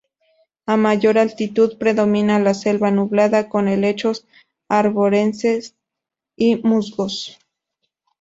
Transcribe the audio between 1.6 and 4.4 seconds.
predomina la selva nublada, con helechos